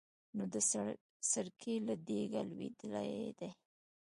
نو 0.35 0.43
د 0.53 0.55
سرکې 1.31 1.75
له 1.87 1.95
دېګه 2.07 2.41
لوېدلی 2.49 3.13
دی. 3.39 3.49